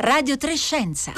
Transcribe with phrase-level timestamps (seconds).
[0.00, 1.12] Radio Trescenza.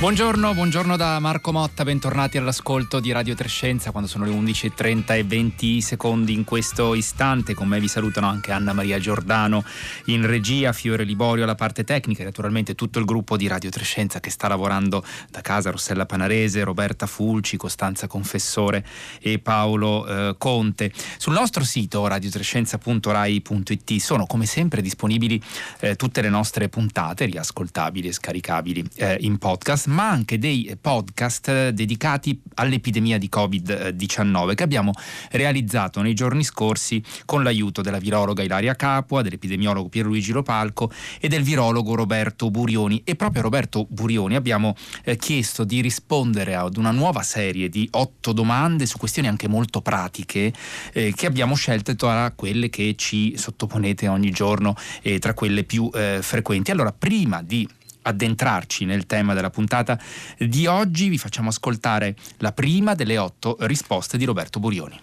[0.00, 5.24] Buongiorno, buongiorno da Marco Motta, bentornati all'ascolto di Radio Trescenza quando sono le 11.30 e
[5.24, 7.52] 20 secondi in questo istante.
[7.52, 9.62] Con me vi salutano anche Anna Maria Giordano
[10.06, 14.20] in regia, Fiore Liborio alla parte tecnica e naturalmente tutto il gruppo di Radio Trescenza
[14.20, 18.82] che sta lavorando da casa, Rossella Panarese, Roberta Fulci, Costanza Confessore
[19.20, 20.92] e Paolo eh, Conte.
[21.18, 25.42] Sul nostro sito radiotrescenza.rai.it sono come sempre disponibili
[25.80, 31.70] eh, tutte le nostre puntate riascoltabili e scaricabili eh, in podcast ma anche dei podcast
[31.70, 34.92] dedicati all'epidemia di Covid-19 che abbiamo
[35.32, 40.90] realizzato nei giorni scorsi con l'aiuto della virologa Ilaria Capua, dell'epidemiologo Pierluigi Lopalco
[41.20, 43.02] e del virologo Roberto Burioni.
[43.04, 47.88] E proprio a Roberto Burioni abbiamo eh, chiesto di rispondere ad una nuova serie di
[47.92, 50.52] otto domande su questioni anche molto pratiche
[50.92, 55.90] eh, che abbiamo scelto tra quelle che ci sottoponete ogni giorno e tra quelle più
[55.92, 56.70] eh, frequenti.
[56.70, 57.68] Allora, prima di
[58.02, 59.98] addentrarci nel tema della puntata
[60.38, 65.00] di oggi, vi facciamo ascoltare la prima delle otto risposte di Roberto Burioni.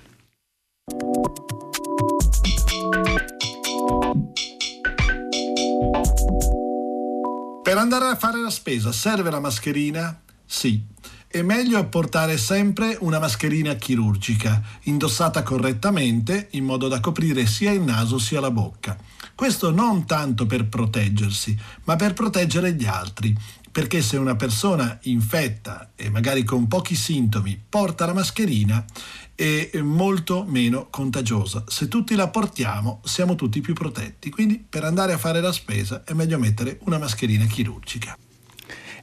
[7.67, 10.21] Per andare a fare la spesa serve la mascherina?
[10.45, 10.81] Sì.
[11.27, 17.81] È meglio portare sempre una mascherina chirurgica, indossata correttamente in modo da coprire sia il
[17.81, 18.97] naso sia la bocca.
[19.37, 23.37] Questo non tanto per proteggersi, ma per proteggere gli altri,
[23.71, 28.83] perché se una persona infetta e magari con pochi sintomi porta la mascherina
[29.35, 31.63] è molto meno contagiosa.
[31.67, 36.03] Se tutti la portiamo siamo tutti più protetti, quindi per andare a fare la spesa
[36.03, 38.17] è meglio mettere una mascherina chirurgica.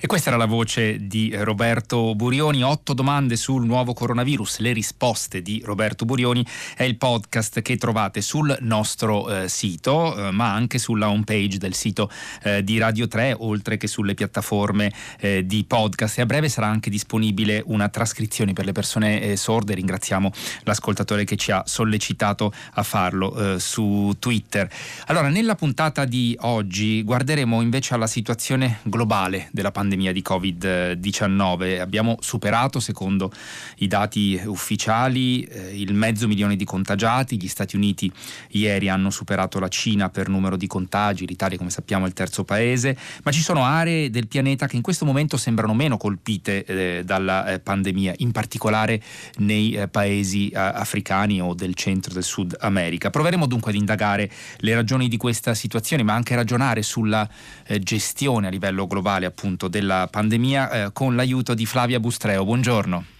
[0.04, 2.62] E questa era la voce di Roberto Burioni.
[2.62, 4.58] Otto domande sul nuovo coronavirus.
[4.58, 6.44] Le risposte di Roberto Burioni
[6.76, 11.72] è il podcast che trovate sul nostro eh, sito, eh, ma anche sulla homepage del
[11.72, 12.10] sito
[12.42, 16.18] eh, di Radio 3, oltre che sulle piattaforme eh, di podcast.
[16.18, 19.72] E a breve sarà anche disponibile una trascrizione per le persone eh, sorde.
[19.72, 20.30] Ringraziamo
[20.64, 24.70] l'ascoltatore che ci ha sollecitato a farlo eh, su Twitter.
[25.06, 31.80] Allora, nella puntata di oggi guarderemo invece alla situazione globale della pandemia pandemia di Covid-19.
[31.80, 33.30] Abbiamo superato, secondo
[33.78, 37.40] i dati ufficiali, eh, il mezzo milione di contagiati.
[37.40, 38.12] Gli Stati Uniti
[38.50, 42.44] ieri hanno superato la Cina per numero di contagi, l'Italia come sappiamo è il terzo
[42.44, 47.04] paese, ma ci sono aree del pianeta che in questo momento sembrano meno colpite eh,
[47.04, 49.00] dalla eh, pandemia, in particolare
[49.38, 53.10] nei eh, paesi eh, africani o del centro del Sud America.
[53.10, 57.28] Proveremo dunque ad indagare le ragioni di questa situazione, ma anche ragionare sulla
[57.66, 62.44] eh, gestione a livello globale appunto della pandemia eh, con l'aiuto di Flavia Bustreo.
[62.44, 63.13] Buongiorno.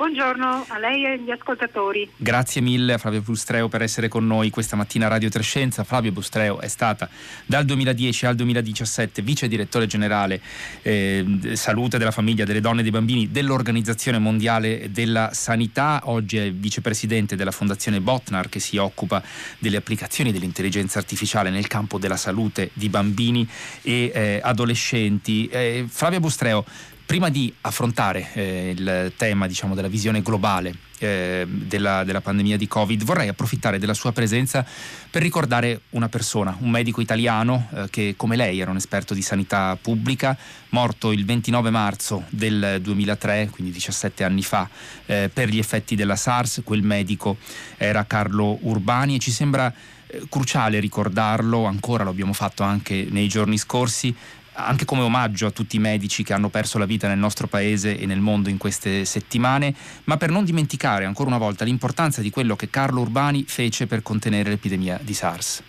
[0.00, 2.10] Buongiorno a lei e agli ascoltatori.
[2.16, 5.84] Grazie mille a Flavio Bustreo per essere con noi questa mattina a Radio Trescenza.
[5.84, 7.06] Flavio Bustreo è stata
[7.44, 10.40] dal 2010 al 2017 vice direttore generale
[10.80, 16.00] eh, salute della famiglia, delle donne e dei bambini dell'Organizzazione Mondiale della Sanità.
[16.04, 19.22] Oggi è vicepresidente della Fondazione Botnar che si occupa
[19.58, 23.46] delle applicazioni dell'intelligenza artificiale nel campo della salute di bambini
[23.82, 25.46] e eh, adolescenti.
[25.48, 26.64] Eh, Flavio Bustreo,
[27.10, 32.68] prima di affrontare eh, il tema diciamo, della visione globale eh, della, della, pandemia di
[32.68, 34.64] Covid, vorrei approfittare della sua presenza
[35.10, 39.22] per ricordare una persona, un medico italiano eh, che come lei era un esperto di
[39.22, 40.38] sanità pubblica,
[40.68, 44.68] morto il 29 marzo del 2003, quindi 17 anni fa,
[45.06, 46.60] eh, per gli effetti della SARS.
[46.62, 47.38] Quel medico
[47.76, 49.74] era Carlo Urbani e ci sembra
[50.06, 54.14] eh, cruciale ricordarlo, ancora lo abbiamo fatto anche nei giorni scorsi,
[54.52, 57.98] anche come omaggio a tutti i medici che hanno perso la vita nel nostro paese
[57.98, 59.74] e nel mondo in queste settimane,
[60.04, 64.02] ma per non dimenticare ancora una volta l'importanza di quello che Carlo Urbani fece per
[64.02, 65.62] contenere l'epidemia di SARS.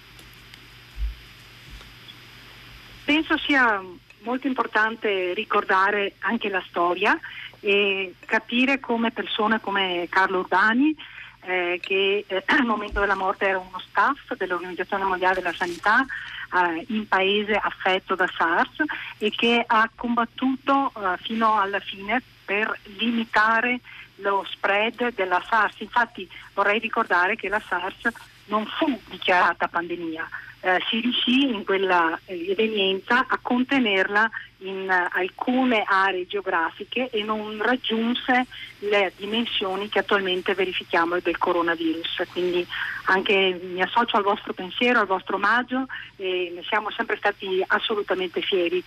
[3.06, 3.82] Penso sia
[4.23, 7.20] molto importante ricordare anche la storia
[7.59, 10.96] e capire come persone come Carlo Urbani
[11.44, 16.05] eh, che eh, al momento della morte era uno staff dell'Organizzazione Mondiale della Sanità
[16.53, 18.84] eh, in paese affetto da SARS
[19.18, 23.80] e che ha combattuto eh, fino alla fine per limitare
[24.22, 25.79] lo spread della SARS.
[25.79, 28.09] Infatti vorrei ricordare che la SARS
[28.46, 30.28] non fu dichiarata pandemia,
[30.64, 34.29] eh, si riuscì in quella eh, evenienza a contenerla
[34.59, 38.46] in uh, alcune aree geografiche e non raggiunse
[38.79, 42.24] le dimensioni che attualmente verifichiamo del coronavirus.
[42.32, 42.64] Quindi
[43.06, 48.41] anche mi associo al vostro pensiero, al vostro omaggio e ne siamo sempre stati assolutamente
[48.41, 48.84] fieri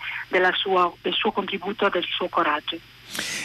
[0.53, 2.94] sua, del suo contributo e del suo coraggio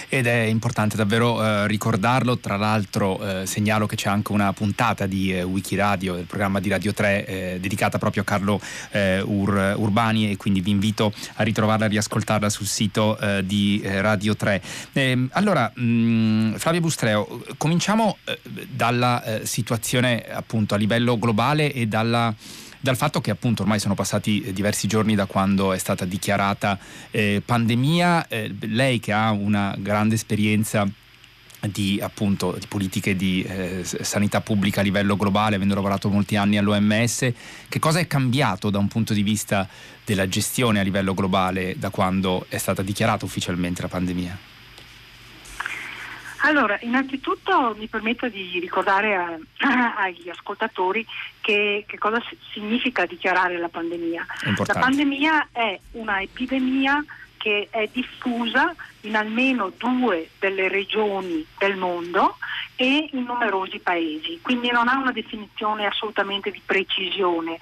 [0.08, 2.38] ed è importante davvero eh, ricordarlo.
[2.38, 6.70] Tra l'altro eh, segnalo che c'è anche una puntata di eh, Wikiradio, del programma di
[6.70, 8.60] Radio 3, eh, dedicata proprio a Carlo
[8.92, 13.82] eh, Ur- Urbani e quindi vi invito a ritrovarla e riascoltarla sul sito eh, di
[13.84, 14.62] Radio 3.
[14.94, 18.18] Ehm, allora, mh, mm, Flavio Bustreo, cominciamo
[18.70, 22.34] dalla situazione appunto a livello globale e dalla
[22.80, 26.80] dal fatto che appunto ormai sono passati eh, diversi giorni da quando è stata dichiarata
[27.12, 30.88] eh, pandemia, eh, lei che ha una grande esperienza
[31.68, 36.58] di, appunto, di politiche di eh, sanità pubblica a livello globale, avendo lavorato molti anni
[36.58, 37.34] all'OMS,
[37.68, 39.68] che cosa è cambiato da un punto di vista
[40.06, 44.49] della gestione a livello globale da quando è stata dichiarata ufficialmente la pandemia?
[46.42, 49.38] Allora, innanzitutto mi permetto di ricordare a,
[49.98, 51.06] agli ascoltatori
[51.42, 52.22] che, che, cosa
[52.54, 54.26] significa dichiarare la pandemia.
[54.66, 57.04] La pandemia è una epidemia
[57.38, 62.38] che è diffusa in almeno due delle regioni del mondo
[62.76, 67.58] e in numerosi paesi, quindi non ha una definizione assolutamente di precisione.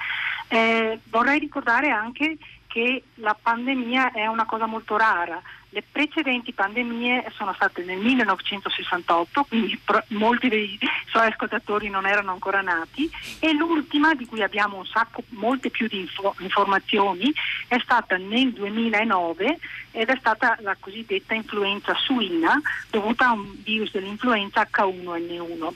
[0.47, 2.37] Eh, vorrei ricordare anche
[2.67, 9.43] che la pandemia è una cosa molto rara, le precedenti pandemie sono state nel 1968,
[9.43, 13.09] quindi pro- molti dei suoi ascoltatori non erano ancora nati,
[13.39, 17.33] e l'ultima, di cui abbiamo un sacco, molte più di info- informazioni,
[17.67, 19.59] è stata nel 2009
[19.91, 22.59] ed è stata la cosiddetta influenza suina
[22.89, 25.61] dovuta a un virus dell'influenza H1N1.
[25.61, 25.73] Um,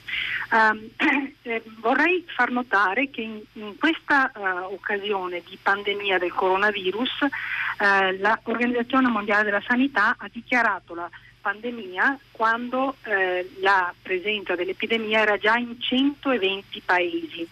[0.50, 0.90] ehm,
[1.42, 8.16] eh, vorrei far notare che in, in questa uh, occasione di pandemia del coronavirus uh,
[8.44, 11.08] l'Organizzazione Mondiale della Sanità ha dichiarato la
[11.40, 17.46] pandemia quando eh, la presenza dell'epidemia era già in 120 paesi.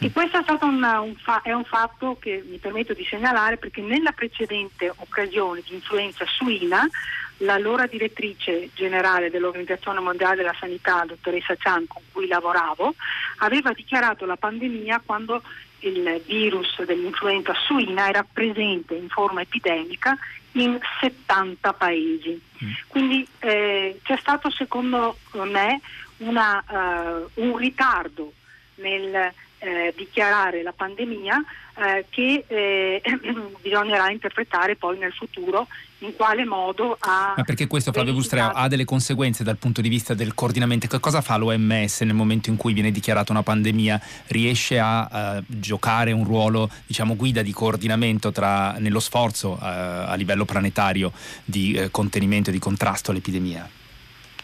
[0.00, 3.80] E questo è, una, un, fa- è un fatto che mi permetto di segnalare perché
[3.80, 6.86] nella precedente occasione di influenza suina
[7.38, 12.94] l'allora direttrice generale dell'Organizzazione Mondiale della Sanità, dottoressa Chan, con cui lavoravo,
[13.38, 15.42] aveva dichiarato la pandemia quando
[15.80, 20.16] il virus dell'influenza suina era presente in forma epidemica
[20.54, 22.40] in 70 paesi.
[22.64, 22.70] Mm.
[22.88, 25.80] Quindi eh, c'è stato secondo me
[26.18, 28.32] una, uh, un ritardo
[28.76, 31.42] nel eh, dichiarare la pandemia
[31.76, 33.02] eh, che eh,
[33.60, 35.66] bisognerà interpretare poi nel futuro
[35.98, 37.34] in quale modo ha...
[37.36, 40.86] Ma perché questo Flavio Bustreo ha delle conseguenze dal punto di vista del coordinamento?
[40.86, 44.00] Che cosa fa l'OMS nel momento in cui viene dichiarata una pandemia?
[44.26, 50.14] Riesce a uh, giocare un ruolo, diciamo, guida di coordinamento tra, nello sforzo uh, a
[50.14, 51.12] livello planetario
[51.44, 53.68] di uh, contenimento e di contrasto all'epidemia?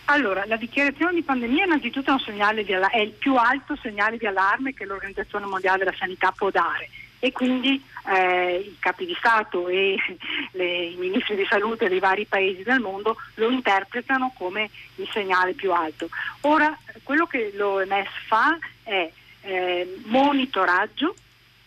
[0.07, 4.75] Allora, la dichiarazione di pandemia innanzitutto è, un è il più alto segnale di allarme
[4.75, 6.89] che l'Organizzazione Mondiale della Sanità può dare
[7.21, 9.97] e quindi eh, i capi di Stato e
[10.53, 15.53] le, i ministri di salute dei vari paesi del mondo lo interpretano come il segnale
[15.53, 16.09] più alto.
[16.43, 19.11] Ora, quello che l'OMS fa è
[19.43, 21.15] eh, monitoraggio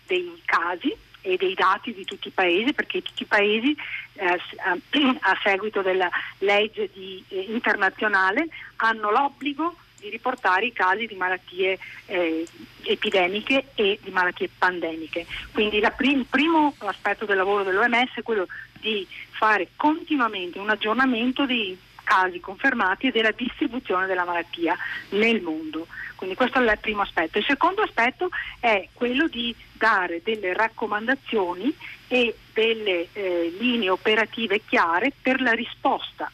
[0.06, 3.76] dei casi e dei dati di tutti i paesi, perché tutti i paesi
[4.14, 4.40] eh,
[5.22, 6.10] a seguito della
[6.40, 8.48] legge di, eh, internazionale
[8.78, 12.46] hanno l'obbligo di riportare i casi di malattie eh,
[12.84, 15.26] epidemiche e di malattie pandemiche.
[15.54, 18.46] Quindi prim- il primo aspetto del lavoro dell'OMS è quello
[18.82, 24.78] di fare continuamente un aggiornamento dei casi confermati e della distribuzione della malattia
[25.10, 25.88] nel mondo.
[26.16, 27.38] Quindi questo è il primo aspetto.
[27.38, 31.74] Il secondo aspetto è quello di dare delle raccomandazioni
[32.08, 36.30] e delle eh, linee operative chiare per la risposta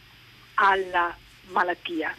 [0.56, 1.16] alla
[1.52, 2.14] malattia.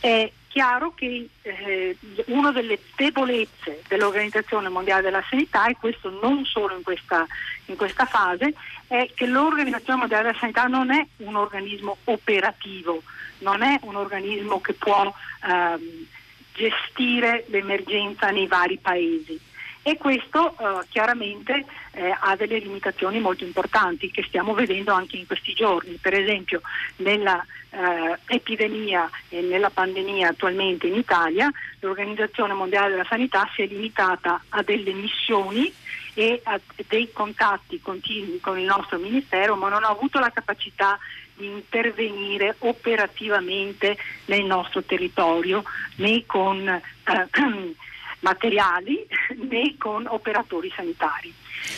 [0.00, 6.76] È chiaro che eh, una delle debolezze dell'Organizzazione Mondiale della Sanità, e questo non solo
[6.76, 7.26] in questa,
[7.66, 8.52] in questa fase,
[8.86, 13.02] è che l'Organizzazione Mondiale della Sanità non è un organismo operativo,
[13.38, 15.12] non è un organismo che può
[15.44, 16.06] ehm,
[16.52, 19.40] gestire l'emergenza nei vari paesi
[19.82, 25.26] e questo eh, chiaramente eh, ha delle limitazioni molto importanti che stiamo vedendo anche in
[25.26, 25.98] questi giorni.
[26.00, 26.60] Per esempio
[26.96, 33.66] nella eh, epidemia e nella pandemia attualmente in Italia l'Organizzazione Mondiale della Sanità si è
[33.66, 35.72] limitata a delle missioni
[36.14, 40.98] e a dei contatti continui con il nostro Ministero, ma non ha avuto la capacità
[41.34, 43.96] di intervenire operativamente
[44.26, 45.64] nel nostro territorio
[45.96, 46.82] né con eh,
[48.22, 49.06] materiali
[49.48, 51.32] né con operatori sanitari.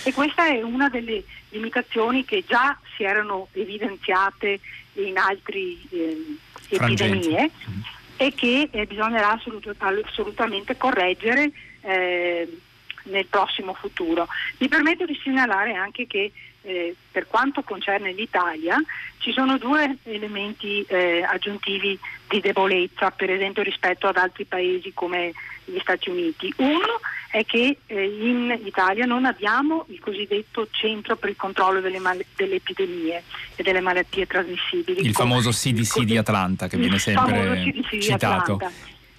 [0.04, 4.60] E questa è una delle limitazioni che già si erano evidenziate
[4.94, 6.36] in altre eh,
[6.68, 7.80] epidemie mm.
[8.16, 11.50] e che eh, bisognerà assolut- assolutamente correggere
[11.82, 12.58] eh,
[13.04, 14.26] nel prossimo futuro.
[14.58, 16.32] Mi permetto di segnalare anche che
[16.64, 18.76] eh, per quanto concerne l'Italia
[19.18, 25.32] ci sono due elementi eh, aggiuntivi di debolezza, per esempio rispetto ad altri paesi come
[25.64, 26.52] gli Stati Uniti.
[26.56, 31.98] Uno è che eh, in Italia non abbiamo il cosiddetto centro per il controllo delle,
[31.98, 33.22] mal- delle epidemie
[33.56, 35.04] e delle malattie trasmissibili.
[35.04, 38.58] Il famoso CDC di Atlanta che viene sempre citato.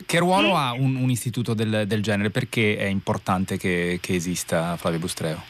[0.05, 0.55] Che ruolo e...
[0.55, 2.29] ha un, un istituto del, del, genere?
[2.29, 5.41] Perché è importante che, che esista Flavio Bustreo?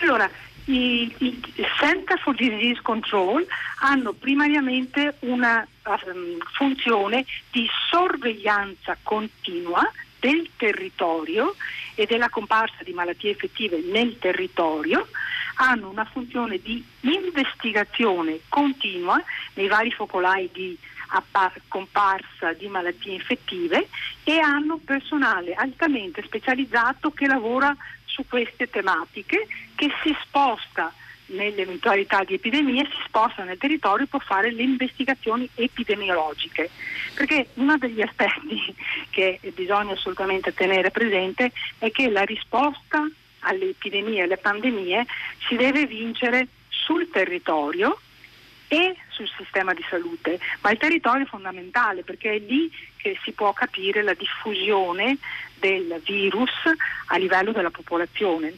[0.00, 0.30] Allora,
[0.66, 1.40] i, i,
[1.78, 3.46] Center for Disease Control
[3.80, 11.54] hanno primariamente una um, funzione di sorveglianza continua del territorio
[11.94, 15.06] e della comparsa di malattie effettive nel territorio,
[15.56, 19.22] hanno una funzione di investigazione continua
[19.54, 20.76] nei vari focolai di
[21.68, 23.88] comparsa di malattie infettive
[24.24, 27.76] e hanno personale altamente specializzato che lavora
[28.14, 30.92] su queste tematiche, che si sposta
[31.26, 36.70] nell'eventualità di epidemie, si sposta nel territorio per fare le investigazioni epidemiologiche.
[37.14, 38.74] Perché uno degli aspetti
[39.10, 43.08] che bisogna assolutamente tenere presente è che la risposta
[43.40, 45.04] alle epidemie, alle pandemie,
[45.48, 47.98] si deve vincere sul territorio
[48.68, 53.32] e sul sistema di salute, ma il territorio è fondamentale perché è lì che si
[53.32, 55.18] può capire la diffusione
[55.58, 56.50] del virus
[57.06, 58.54] a livello della popolazione.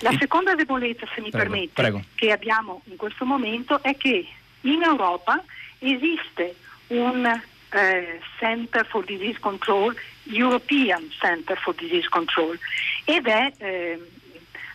[0.00, 2.02] La seconda debolezza, se mi prego, permette, prego.
[2.14, 4.26] che abbiamo in questo momento è che
[4.62, 5.42] in Europa
[5.78, 6.56] esiste
[6.88, 7.24] un
[7.70, 12.58] eh, Center for Disease Control, European Center for Disease Control,
[13.04, 14.10] ed è eh,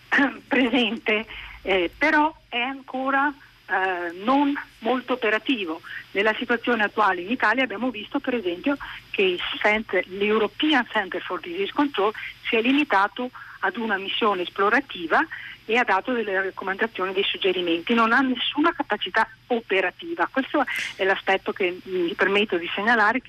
[0.48, 1.26] presente,
[1.62, 3.34] eh, però è ancora
[3.72, 5.82] eh, non molto operativo.
[6.12, 8.76] Nella situazione attuale in Italia abbiamo visto per esempio
[9.12, 12.12] che Center, l'European Center for Disease Control
[12.48, 15.26] si è limitato ad una missione esplorativa
[15.72, 20.28] e ha dato delle raccomandazioni, dei suggerimenti, non ha nessuna capacità operativa.
[20.30, 20.66] Questo
[20.98, 23.22] è l'aspetto che mi permetto di segnalare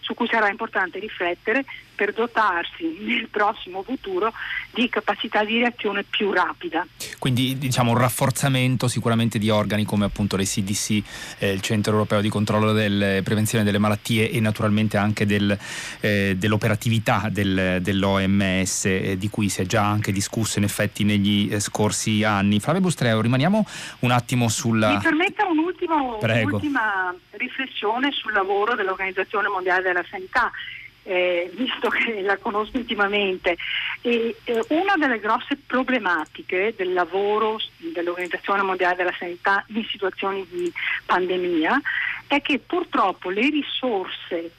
[0.00, 1.64] su cui sarà importante riflettere
[1.98, 4.32] per dotarsi nel prossimo futuro
[4.70, 6.86] di capacità di reazione più rapida.
[7.18, 11.02] Quindi diciamo un rafforzamento sicuramente di organi come appunto le CDC,
[11.38, 15.58] eh, il Centro Europeo di Controllo delle Prevenzione delle Malattie e naturalmente anche del,
[15.98, 21.52] eh, dell'operatività del, dell'OMS eh, di cui si è già anche discusso in effetti negli
[21.52, 22.60] eh, scorsi anni.
[22.60, 23.64] Flavio Bustreo, rimaniamo
[24.00, 24.90] un attimo sulla...
[24.90, 30.50] Mi permetta un'ultima riflessione sul lavoro dell'Organizzazione Mondiale della Sanità
[31.08, 33.56] eh, visto che la conosco intimamente.
[34.02, 40.70] E, eh, una delle grosse problematiche del lavoro dell'Organizzazione Mondiale della Sanità in situazioni di
[41.06, 41.80] pandemia
[42.26, 44.50] è che purtroppo le risorse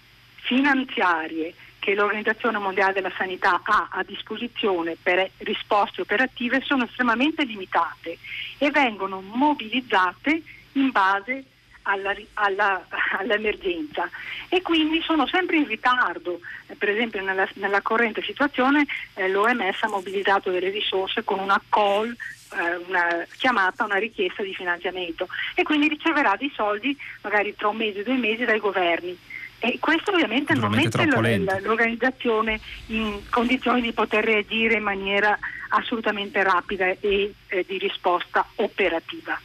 [0.42, 8.18] finanziarie che l'Organizzazione Mondiale della Sanità ha a disposizione per risposte operative sono estremamente limitate
[8.58, 10.42] e vengono mobilizzate
[10.74, 11.44] in base
[11.84, 12.86] alla, alla,
[13.18, 14.10] all'emergenza
[14.50, 16.40] e quindi sono sempre in ritardo.
[16.68, 21.60] Eh, per esempio nella, nella corrente situazione eh, l'OMS ha mobilitato delle risorse con una
[21.70, 22.16] call
[22.52, 27.78] eh, una chiamata, una richiesta di finanziamento e quindi riceverà dei soldi magari tra un
[27.78, 29.18] mese o due mesi dai governi.
[29.60, 35.38] E questo ovviamente non mette l'organizzazione in condizioni di poter reagire in maniera
[35.70, 39.40] assolutamente rapida e eh, di risposta operativa.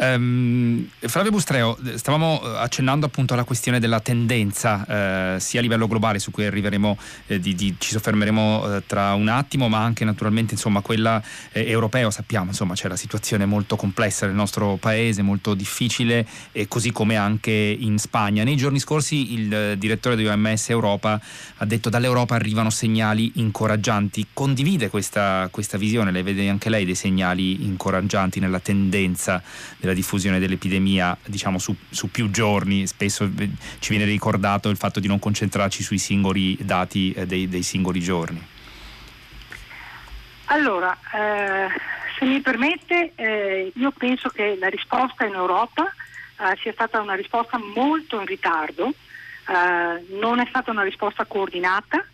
[0.00, 5.88] Um, Flavio Bustreo, stavamo eh, accennando appunto alla questione della tendenza eh, sia a livello
[5.88, 10.04] globale su cui arriveremo, eh, di, di, ci soffermeremo eh, tra un attimo, ma anche
[10.04, 15.22] naturalmente insomma quella eh, europea, sappiamo insomma c'è la situazione molto complessa nel nostro paese,
[15.22, 18.44] molto difficile e così come anche in Spagna.
[18.44, 21.20] Nei giorni scorsi il eh, direttore di OMS Europa
[21.56, 26.94] ha detto dall'Europa arrivano segnali incoraggianti, condivide questa, questa visione, le vede anche lei dei
[26.94, 29.42] segnali incoraggianti nella tendenza
[29.88, 33.28] della diffusione dell'epidemia diciamo su, su, più giorni, spesso
[33.78, 38.00] ci viene ricordato il fatto di non concentrarci sui singoli dati eh, dei, dei, singoli
[38.00, 38.46] giorni.
[40.46, 41.68] Allora, eh,
[42.18, 47.14] se mi permette, eh, io penso che la risposta in Europa eh, sia stata una
[47.14, 52.04] risposta molto in ritardo, eh, non è stata una risposta coordinata,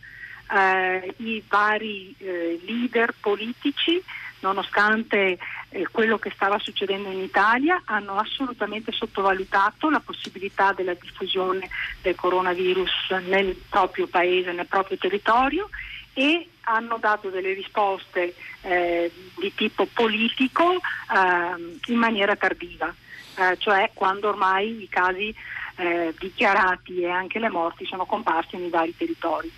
[0.53, 4.03] eh, i vari leader politici
[4.45, 5.39] nonostante
[5.71, 11.69] eh, quello che stava succedendo in Italia, hanno assolutamente sottovalutato la possibilità della diffusione
[12.03, 15.71] del coronavirus nel proprio paese, nel proprio territorio
[16.13, 22.95] e hanno dato delle risposte eh, di tipo politico eh, in maniera tardiva,
[23.37, 25.35] eh, cioè quando ormai i casi
[25.77, 29.51] eh, dichiarati e anche le morti sono comparsi nei vari territori.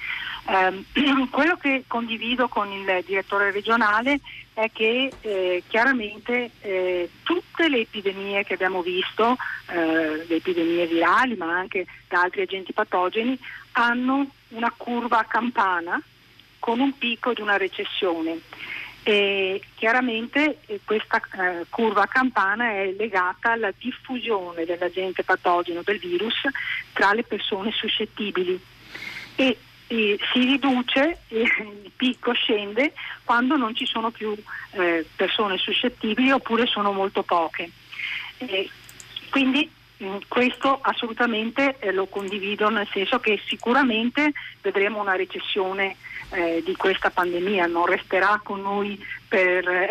[0.48, 0.84] Eh,
[1.30, 4.20] quello che condivido con il direttore regionale
[4.54, 9.36] è che eh, chiaramente eh, tutte le epidemie che abbiamo visto,
[9.68, 13.38] eh, le epidemie virali ma anche da altri agenti patogeni,
[13.72, 16.00] hanno una curva a campana
[16.58, 18.40] con un picco di una recessione.
[19.02, 25.98] E chiaramente eh, questa eh, curva a campana è legata alla diffusione dell'agente patogeno del
[25.98, 26.34] virus
[26.92, 28.58] tra le persone suscettibili
[29.36, 32.92] e, e si riduce, il picco scende
[33.24, 34.34] quando non ci sono più
[34.72, 37.70] eh, persone suscettibili oppure sono molto poche.
[38.38, 38.68] E
[39.30, 39.70] quindi
[40.02, 45.96] mm, questo assolutamente eh, lo condivido nel senso che sicuramente vedremo una recessione
[46.30, 49.66] eh, di questa pandemia, non resterà con noi per...
[49.68, 49.88] Eh,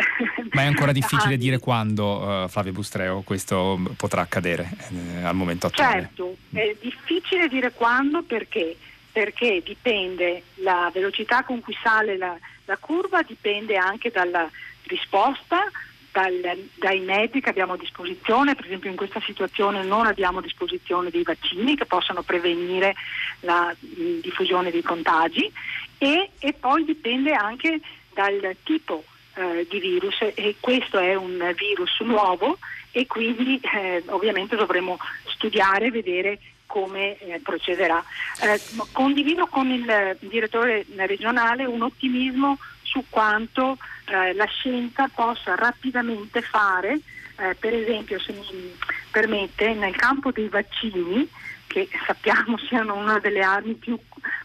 [0.51, 5.67] Ma è ancora difficile dire quando, uh, Flavio Bustreo, questo potrà accadere eh, al momento
[5.67, 6.11] attuale.
[6.15, 8.75] Certo, è difficile dire quando perché,
[9.15, 14.51] perché dipende la velocità con cui sale la, la curva, dipende anche dalla
[14.87, 15.71] risposta
[16.11, 20.41] dal, dai mezzi che abbiamo a disposizione, per esempio in questa situazione non abbiamo a
[20.41, 22.93] disposizione dei vaccini che possano prevenire
[23.39, 25.49] la diffusione dei contagi
[25.97, 27.79] e, e poi dipende anche
[28.13, 29.05] dal tipo
[29.35, 30.17] eh, di virus.
[30.33, 32.57] E questo è un virus nuovo
[32.91, 38.03] e quindi eh, ovviamente dovremo studiare e vedere come eh, procederà.
[38.41, 38.59] Eh,
[38.91, 46.99] condivido con il direttore regionale un ottimismo su quanto eh, la scienza possa rapidamente fare,
[47.37, 48.73] eh, per esempio se mi
[49.11, 51.27] permette, nel campo dei vaccini,
[51.67, 53.97] che sappiamo siano una delle armi più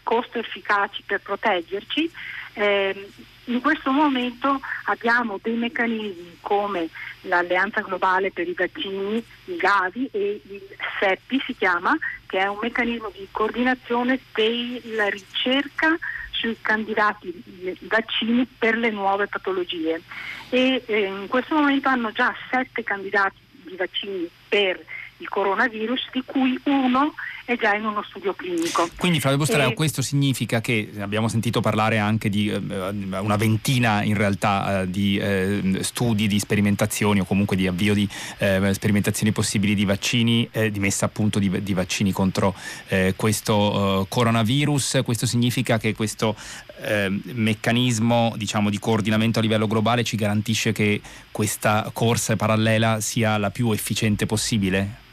[0.03, 2.11] costo efficaci per proteggerci,
[2.53, 3.09] eh,
[3.51, 6.87] in questo momento abbiamo dei meccanismi come
[7.21, 10.61] l'Alleanza Globale per i Vaccini, il Gavi e il
[10.99, 11.95] SEPI si chiama,
[12.27, 15.97] che è un meccanismo di coordinazione della ricerca
[16.29, 17.43] sui candidati
[17.81, 20.01] vaccini per le nuove patologie.
[20.49, 24.83] E eh, in questo momento hanno già sette candidati di vaccini per
[25.17, 27.13] il coronavirus, di cui uno
[27.51, 28.89] è già in uno studio clinico.
[28.97, 29.73] Quindi Flavio Bostareo, e...
[29.73, 35.17] questo significa che abbiamo sentito parlare anche di eh, una ventina in realtà eh, di
[35.17, 40.71] eh, studi, di sperimentazioni o comunque di avvio di eh, sperimentazioni possibili di vaccini, eh,
[40.71, 42.55] di messa appunto di, di vaccini contro
[42.87, 45.01] eh, questo coronavirus.
[45.03, 46.35] Questo significa che questo
[46.81, 50.99] meccanismo diciamo, di coordinamento a livello globale ci garantisce che
[51.31, 55.09] questa corsa parallela sia la più efficiente possibile?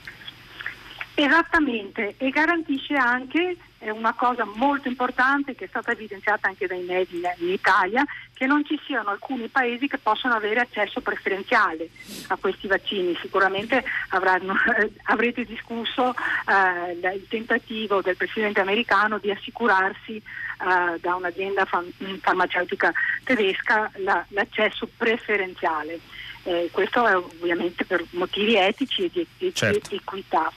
[1.21, 6.85] Esattamente, e garantisce anche eh, una cosa molto importante che è stata evidenziata anche dai
[6.85, 11.89] media in Italia, che non ci siano alcuni paesi che possono avere accesso preferenziale
[12.29, 13.19] a questi vaccini.
[13.21, 21.17] Sicuramente avranno, eh, avrete discusso eh, il tentativo del Presidente americano di assicurarsi eh, da
[21.17, 22.93] un'azienda fam- farmaceutica
[23.25, 25.99] tedesca la, l'accesso preferenziale.
[26.49, 29.95] Eh, questo è ovviamente per motivi etici e di, di certo.
[29.95, 30.51] equità.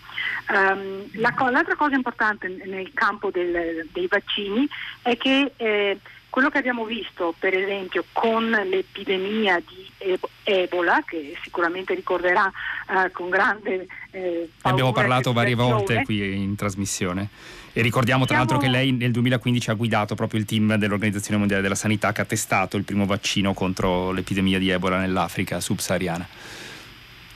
[0.47, 4.65] Um, la co- l'altra cosa importante nel campo del, dei vaccini
[5.01, 5.97] è che eh,
[6.30, 12.49] quello che abbiamo visto per esempio con l'epidemia di Ebola, che sicuramente ricorderà
[12.89, 13.86] eh, con grande...
[14.12, 17.27] Eh, abbiamo parlato varie volte qui in trasmissione.
[17.74, 21.62] E ricordiamo tra l'altro che lei nel 2015 ha guidato proprio il team dell'Organizzazione Mondiale
[21.62, 26.28] della Sanità che ha testato il primo vaccino contro l'epidemia di Ebola nell'Africa subsahariana.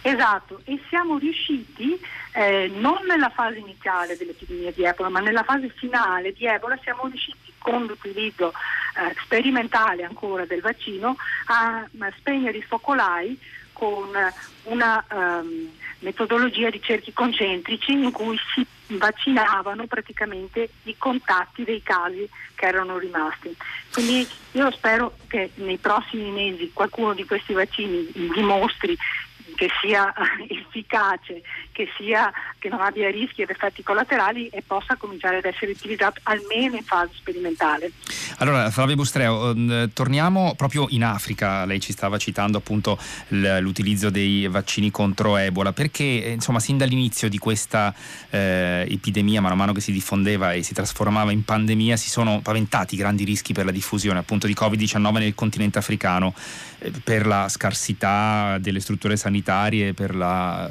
[0.02, 1.98] Esatto, e siamo riusciti
[2.34, 7.08] eh, non nella fase iniziale dell'epidemia di Ebola, ma nella fase finale di Ebola siamo
[7.08, 13.40] riusciti con l'utilizzo eh, sperimentale ancora del vaccino a, a spegnere i focolai
[13.72, 14.10] con
[14.64, 15.70] una um,
[16.00, 22.98] metodologia di cerchi concentrici in cui si vaccinavano praticamente i contatti dei casi che erano
[22.98, 23.56] rimasti.
[23.92, 28.98] Quindi io spero che nei prossimi mesi qualcuno di questi vaccini dimostri
[29.56, 30.14] che sia
[30.48, 31.42] efficace
[31.72, 36.22] che, sia, che non abbia rischi ed effetti collaterali e possa cominciare ad essere utilizzato
[36.24, 37.92] almeno in fase sperimentale.
[38.38, 42.98] Allora Flavio Bustreo, ehm, torniamo proprio in Africa, lei ci stava citando appunto
[43.30, 47.94] l'utilizzo dei vaccini contro Ebola, perché insomma sin dall'inizio di questa
[48.30, 52.40] eh, epidemia, mano a mano che si diffondeva e si trasformava in pandemia, si sono
[52.42, 56.34] paventati grandi rischi per la diffusione appunto di Covid-19 nel continente africano,
[56.75, 60.68] eh, per la scarsità delle strutture sanitarie, per la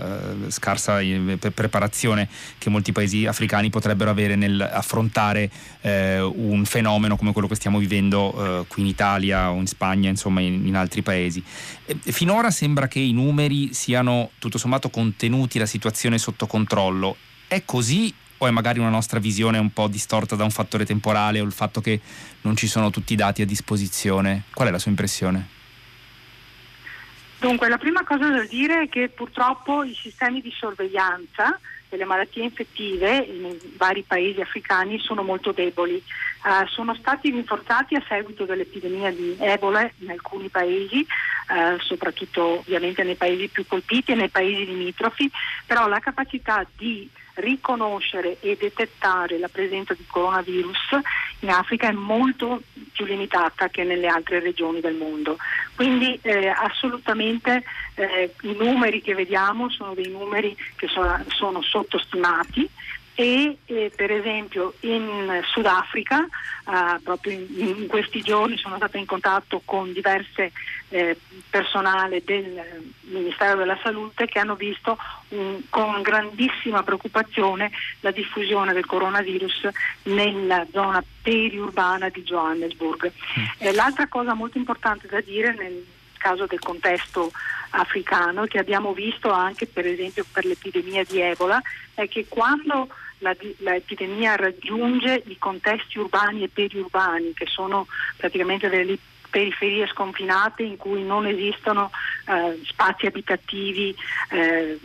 [0.47, 5.51] eh, scarsa eh, preparazione che molti paesi africani potrebbero avere nel affrontare
[5.81, 10.09] eh, un fenomeno come quello che stiamo vivendo eh, qui in Italia o in Spagna,
[10.09, 11.43] insomma in, in altri paesi.
[12.01, 17.17] finora sembra che i numeri siano tutto sommato contenuti, la situazione sotto controllo.
[17.47, 21.41] È così o è magari una nostra visione un po' distorta da un fattore temporale
[21.41, 22.01] o il fatto che
[22.43, 24.45] non ci sono tutti i dati a disposizione?
[24.53, 25.63] Qual è la sua impressione?
[27.45, 32.43] Dunque, la prima cosa da dire è che purtroppo i sistemi di sorveglianza delle malattie
[32.43, 36.03] infettive in vari paesi africani sono molto deboli.
[36.43, 43.03] Uh, sono stati rinforzati a seguito dell'epidemia di Ebola in alcuni paesi, uh, soprattutto ovviamente
[43.03, 45.31] nei paesi più colpiti e nei paesi limitrofi,
[45.67, 50.99] però la capacità di riconoscere e detettare la presenza di coronavirus
[51.41, 55.37] in Africa è molto più limitata che nelle altre regioni del mondo.
[55.75, 62.69] Quindi eh, assolutamente eh, i numeri che vediamo sono dei numeri che sono, sono sottostimati
[63.15, 69.07] e eh, per esempio in Sudafrica eh, proprio in, in, questi giorni sono stata in
[69.07, 70.51] contatto con diverse
[70.89, 71.17] eh,
[71.49, 72.61] personale del
[73.03, 74.99] Ministero della Salute che hanno visto
[75.29, 79.69] un, con grandissima preoccupazione la diffusione del coronavirus
[80.05, 83.13] nella zona periurbana di Johannesburg.
[83.39, 83.45] Mm.
[83.59, 85.87] Eh, l'altra cosa molto importante da dire nel
[86.19, 87.31] caso del contesto
[87.71, 91.61] africano che abbiamo visto anche per esempio per l'epidemia di Ebola
[91.93, 92.89] è che quando
[93.59, 98.99] l'epidemia raggiunge i contesti urbani e periurbani, che sono praticamente delle
[99.35, 101.91] periferie sconfinate in cui non esistono
[102.29, 103.93] eh, spazi abitativi
[104.31, 104.79] eh,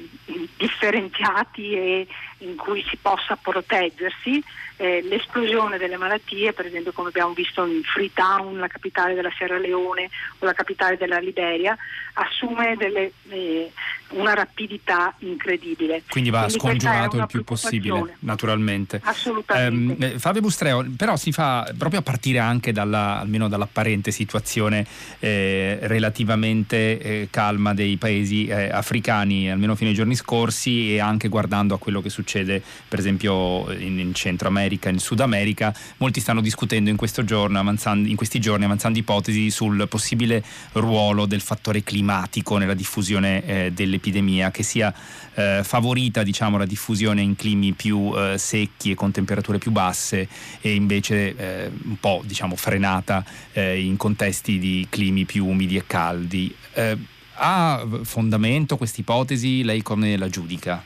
[0.58, 2.08] differenziati e
[2.40, 4.44] in cui si possa proteggersi,
[4.78, 9.60] eh, l'esplosione delle malattie, per esempio come abbiamo visto in Freetown, la capitale della Sierra
[9.60, 11.78] Leone o la capitale della Liberia,
[12.14, 13.72] assume delle, eh,
[14.12, 16.04] una rapidità incredibile.
[16.10, 19.00] Quindi va Quindi scongiurato il più possibile, naturalmente.
[19.04, 20.14] Assolutamente.
[20.14, 24.86] Eh, Fabio Bustreo, però si fa proprio a partire anche dalla, almeno dall'apparente situazione
[25.20, 31.28] eh, relativamente eh, calma dei paesi eh, africani, almeno fino ai giorni scorsi e anche
[31.28, 36.20] guardando a quello che succede per esempio in, in Centro America in Sud America, molti
[36.20, 40.44] stanno discutendo in, giorno, in questi giorni, avanzando ipotesi sul possibile
[40.74, 44.94] ruolo del fattore climatico nella diffusione eh, dell'epidemia, che sia
[45.36, 50.28] eh, favorita diciamo, la diffusione in climi più eh, secchi e con temperature più basse
[50.62, 55.84] e invece eh, un po' diciamo, frenata eh, in contesti di climi più umidi e
[55.86, 56.54] caldi.
[56.74, 56.98] Eh,
[57.42, 59.64] ha fondamento questa ipotesi?
[59.64, 60.84] Lei come la giudica?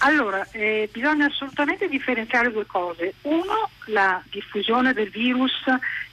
[0.00, 3.14] Allora, eh, bisogna assolutamente differenziare due cose.
[3.22, 5.64] Uno, la diffusione del virus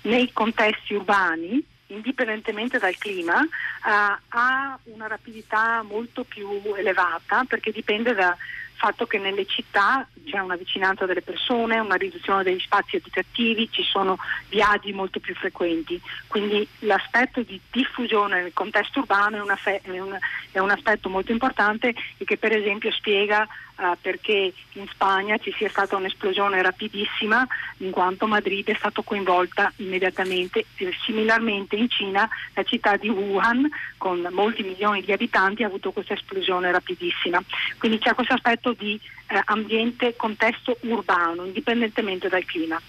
[0.04, 1.62] nei contesti urbani,
[1.94, 8.36] indipendentemente dal clima, eh, ha una rapidità molto più elevata perché dipende dal
[8.76, 13.84] fatto che nelle città c'è una vicinanza delle persone, una riduzione degli spazi abitativi, ci
[13.84, 14.18] sono
[14.50, 16.00] viaggi molto più frequenti.
[16.28, 20.18] Quindi l'aspetto di diffusione nel contesto urbano è, una è, un,
[20.52, 25.52] è un aspetto molto importante e che per esempio spiega Uh, perché in Spagna ci
[25.58, 27.44] sia stata un'esplosione rapidissima
[27.78, 30.66] in quanto Madrid è stata coinvolta immediatamente.
[30.78, 35.92] E similarmente in Cina la città di Wuhan con molti milioni di abitanti ha avuto
[35.92, 37.42] questa esplosione rapidissima.
[37.80, 39.02] Quindi c'è questo aspetto di
[39.34, 42.80] eh, ambiente, contesto urbano, indipendentemente dal clima.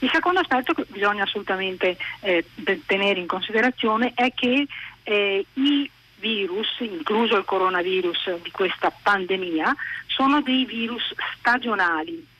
[0.00, 2.44] Il secondo aspetto che bisogna assolutamente eh,
[2.86, 4.66] tenere in considerazione è che
[5.04, 9.74] eh, i virus, incluso il coronavirus di questa pandemia,
[10.06, 12.30] sono dei virus stagionali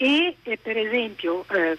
[0.00, 1.76] e eh, per esempio eh,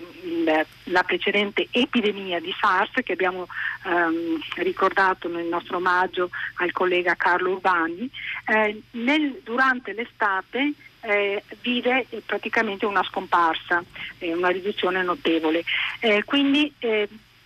[0.83, 3.47] la precedente epidemia di SARS che abbiamo
[3.85, 8.09] ehm, ricordato nel nostro omaggio al collega Carlo Urbani,
[8.45, 13.81] eh, nel, durante l'estate eh, vive praticamente una scomparsa,
[14.19, 15.63] una riduzione notevole.
[16.01, 16.73] Eh, quindi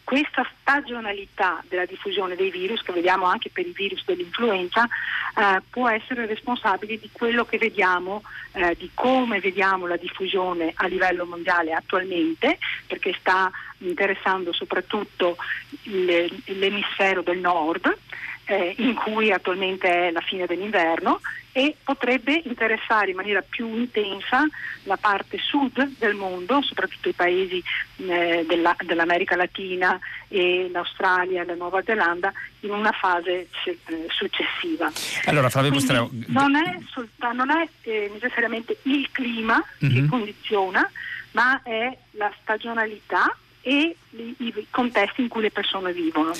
[0.04, 5.90] questa stagionalità della diffusione dei virus, che vediamo anche per i virus dell'influenza, eh, può
[5.90, 11.74] essere responsabile di quello che vediamo, eh, di come vediamo la diffusione a livello mondiale
[11.74, 15.38] attualmente, perché sta interessando soprattutto
[15.84, 17.98] l'emisfero del nord,
[18.46, 21.20] eh, in cui attualmente è la fine dell'inverno
[21.54, 24.46] e potrebbe interessare in maniera più intensa
[24.84, 27.64] la parte sud del mondo, soprattutto i paesi
[27.98, 34.92] eh, della, dell'America Latina e l'Australia e la Nuova Zelanda in una fase eh, successiva.
[35.26, 39.94] Allora, Bustreo, non è, solta, non è eh, necessariamente il clima mm-hmm.
[39.94, 40.10] che mhm.
[40.10, 40.92] condiziona,
[41.32, 46.32] ma è la stagionalità e i, i, contesti in cui le persone vivono.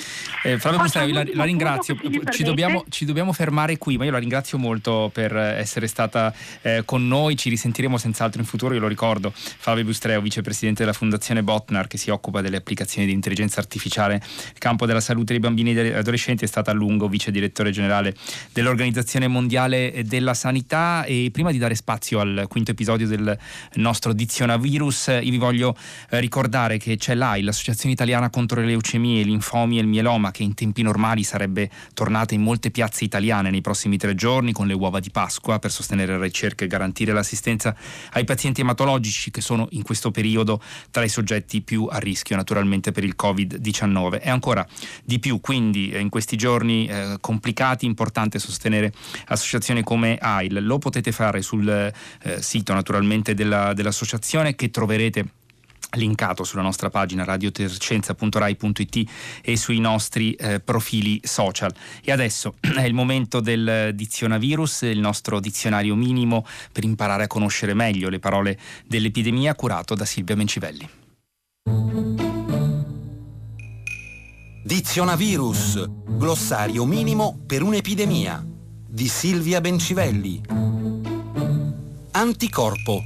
[0.42, 1.96] Eh, Flavio Costari, la, la, ringrazio,
[2.30, 6.82] ci dobbiamo, ci dobbiamo, fermare qui, ma io la ringrazio molto per essere stata eh,
[6.84, 11.42] con noi, ci risentiremo senz'altro in futuro, io lo ricordo, Flavio Bustreo, vicepresidente della Fondazione
[11.42, 14.14] Botnar che si occupa delle applicazioni di intelligenza artificiale.
[14.14, 17.70] Nel campo della salute dei bambini e degli adolescenti, è stata a lungo vice direttore
[17.70, 18.14] generale
[18.52, 21.04] dell'Organizzazione Mondiale della Sanità.
[21.04, 23.36] E prima di dare spazio al quinto episodio del
[23.74, 25.74] nostro Dizionavirus, io vi voglio
[26.10, 30.30] eh, ricordare che c'è l'AI, l'Associazione Italiana contro le leucemie, i linfomi e il mieloma,
[30.30, 34.66] che in tempi normali sarebbe tornata in molte piazze italiane nei prossimi tre giorni con
[34.66, 37.74] le uova di Pasqua per sostenere la ricerca e garantire l'assistenza
[38.12, 42.92] ai pazienti ematologici che sono in questo periodo tra i soggetti più a rischio naturalmente
[42.92, 44.20] per il Covid-19.
[44.22, 44.66] E ancora
[45.04, 48.92] di più, quindi eh, in questi giorni eh, complicati, importante sostenere
[49.26, 50.64] associazioni come AIL.
[50.64, 51.92] Lo potete fare sul eh,
[52.42, 55.26] sito naturalmente della, dell'associazione che troverete
[55.94, 59.10] linkato sulla nostra pagina radiotercenza.rai.it
[59.42, 61.72] e sui nostri eh, profili social.
[62.02, 67.74] E adesso è il momento del dizionavirus, il nostro dizionario minimo per imparare a conoscere
[67.74, 70.88] meglio le parole dell'epidemia curato da Silvia Mencivelli.
[74.64, 78.44] Dizionavirus, glossario minimo per un'epidemia
[78.88, 80.40] di Silvia Bencivelli.
[82.12, 83.02] Anticorpo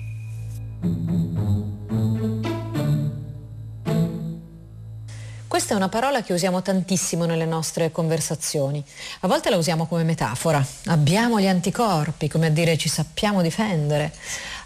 [5.58, 8.80] Questa è una parola che usiamo tantissimo nelle nostre conversazioni.
[9.22, 10.64] A volte la usiamo come metafora.
[10.84, 14.12] Abbiamo gli anticorpi, come a dire ci sappiamo difendere.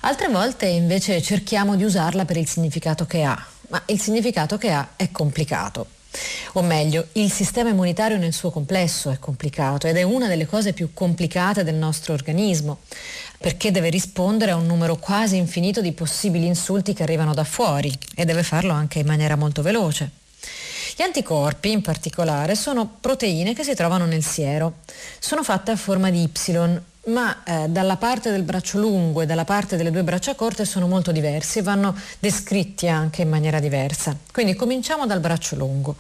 [0.01, 3.43] Altre volte invece cerchiamo di usarla per il significato che ha.
[3.69, 5.87] Ma il significato che ha è complicato.
[6.53, 10.75] O meglio, il sistema immunitario nel suo complesso è complicato ed è una delle cose
[10.75, 12.81] più complicate del nostro organismo,
[13.39, 17.91] perché deve rispondere a un numero quasi infinito di possibili insulti che arrivano da fuori
[18.15, 20.21] e deve farlo anche in maniera molto veloce.
[20.95, 24.75] Gli anticorpi in particolare sono proteine che si trovano nel siero.
[25.19, 29.45] Sono fatte a forma di Y, ma eh, dalla parte del braccio lungo e dalla
[29.45, 34.15] parte delle due braccia corte sono molto diversi e vanno descritti anche in maniera diversa.
[34.31, 35.97] Quindi cominciamo dal braccio lungo.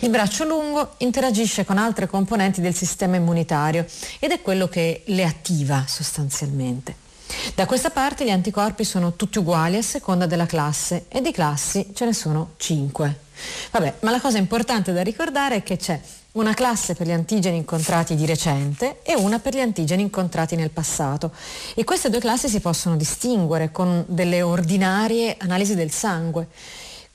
[0.00, 3.84] Il braccio lungo interagisce con altre componenti del sistema immunitario
[4.20, 7.06] ed è quello che le attiva sostanzialmente.
[7.54, 11.90] Da questa parte gli anticorpi sono tutti uguali a seconda della classe e di classi
[11.92, 13.26] ce ne sono 5.
[13.70, 16.00] Vabbè, ma la cosa importante da ricordare è che c'è
[16.32, 20.70] una classe per gli antigeni incontrati di recente e una per gli antigeni incontrati nel
[20.70, 21.32] passato.
[21.74, 26.48] E queste due classi si possono distinguere con delle ordinarie analisi del sangue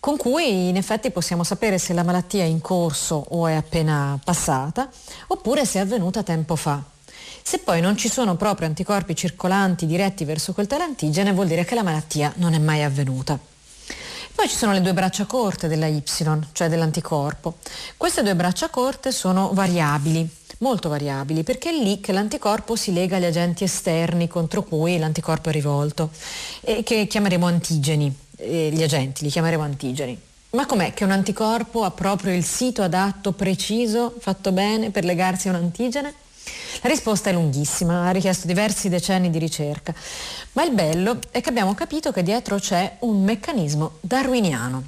[0.04, 4.20] con cui in effetti possiamo sapere se la malattia è in corso o è appena
[4.22, 4.90] passata,
[5.28, 6.84] oppure se è avvenuta tempo fa.
[7.42, 11.64] Se poi non ci sono proprio anticorpi circolanti diretti verso quel tale antigene, vuol dire
[11.64, 13.40] che la malattia non è mai avvenuta.
[14.36, 16.04] Poi ci sono le due braccia corte della Y,
[16.52, 17.58] cioè dell'anticorpo.
[17.96, 23.17] Queste due braccia corte sono variabili, molto variabili, perché è lì che l'anticorpo si lega
[23.17, 26.10] agli agenti esterni contro cui l'anticorpo è rivolto,
[26.62, 30.19] e che chiameremo antigeni, gli agenti li chiameremo antigeni.
[30.50, 35.48] Ma com'è che un anticorpo ha proprio il sito adatto, preciso, fatto bene per legarsi
[35.48, 36.13] a un antigene?
[36.82, 39.93] La risposta è lunghissima, ha richiesto diversi decenni di ricerca,
[40.53, 44.84] ma il bello è che abbiamo capito che dietro c'è un meccanismo darwiniano.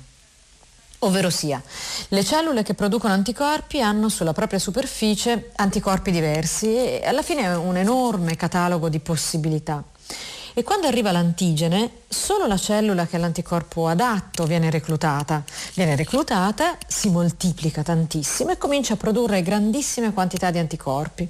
[1.00, 1.62] Ovvero sia,
[2.10, 7.56] le cellule che producono anticorpi hanno sulla propria superficie anticorpi diversi e alla fine è
[7.56, 9.84] un enorme catalogo di possibilità.
[10.58, 15.44] E quando arriva l'antigene, solo la cellula che ha l'anticorpo adatto viene reclutata.
[15.74, 21.30] Viene reclutata, si moltiplica tantissimo e comincia a produrre grandissime quantità di anticorpi.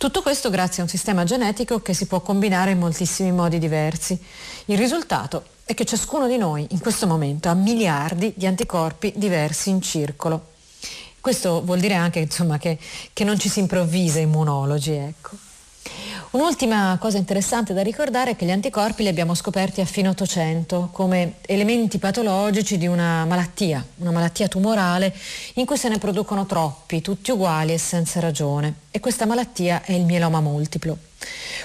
[0.00, 4.18] Tutto questo grazie a un sistema genetico che si può combinare in moltissimi modi diversi.
[4.64, 9.68] Il risultato è che ciascuno di noi in questo momento ha miliardi di anticorpi diversi
[9.68, 10.52] in circolo.
[11.20, 12.78] Questo vuol dire anche insomma, che,
[13.12, 14.92] che non ci si improvvisa immunologi.
[14.92, 15.49] Ecco.
[16.32, 20.88] Un'ultima cosa interessante da ricordare è che gli anticorpi li abbiamo scoperti a fine Ottocento
[20.92, 25.12] come elementi patologici di una malattia, una malattia tumorale
[25.54, 28.74] in cui se ne producono troppi, tutti uguali e senza ragione.
[28.92, 30.96] E questa malattia è il mieloma multiplo.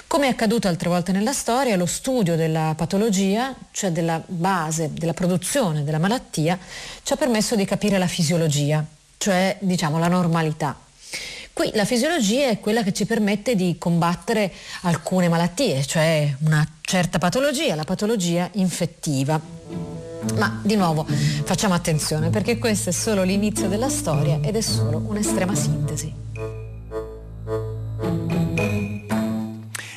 [0.08, 5.14] Come è accaduto altre volte nella storia, lo studio della patologia, cioè della base, della
[5.14, 6.58] produzione della malattia,
[7.04, 8.84] ci ha permesso di capire la fisiologia,
[9.16, 10.76] cioè diciamo la normalità
[11.56, 17.16] Qui la fisiologia è quella che ci permette di combattere alcune malattie, cioè una certa
[17.16, 19.40] patologia, la patologia infettiva.
[20.36, 24.98] Ma di nuovo facciamo attenzione perché questo è solo l'inizio della storia ed è solo
[24.98, 26.25] un'estrema sintesi.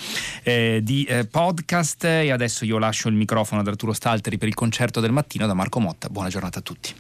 [0.82, 5.00] di eh, podcast e adesso io lascio il microfono ad Arturo Stalteri per il concerto
[5.00, 6.10] del mattino da Marco Motta.
[6.10, 6.94] Buona giornata a tutti.